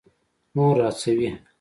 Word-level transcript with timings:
نور 0.55 0.75
هڅوي. 0.87 1.29